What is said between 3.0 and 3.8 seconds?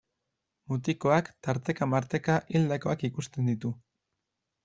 ikusten ditu.